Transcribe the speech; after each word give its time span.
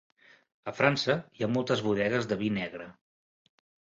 A 0.71 0.71
França 0.77 1.15
hi 1.39 1.43
ha 1.43 1.49
moltes 1.57 1.83
bodegues 1.87 2.27
de 2.31 2.37
vi 2.39 2.51
negre. 2.57 2.87